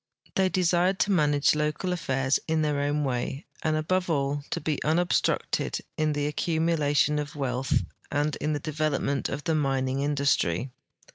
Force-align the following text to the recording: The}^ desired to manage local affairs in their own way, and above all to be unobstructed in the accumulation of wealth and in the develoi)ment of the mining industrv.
The}^ 0.35 0.51
desired 0.51 0.97
to 1.01 1.11
manage 1.11 1.53
local 1.53 1.93
affairs 1.93 2.39
in 2.47 2.63
their 2.63 2.79
own 2.79 3.03
way, 3.03 3.45
and 3.61 3.77
above 3.77 4.09
all 4.09 4.43
to 4.49 4.59
be 4.59 4.83
unobstructed 4.83 5.79
in 5.95 6.13
the 6.13 6.25
accumulation 6.25 7.19
of 7.19 7.35
wealth 7.35 7.83
and 8.09 8.35
in 8.37 8.53
the 8.53 8.59
develoi)ment 8.59 9.29
of 9.29 9.43
the 9.43 9.53
mining 9.53 9.97
industrv. 9.99 10.71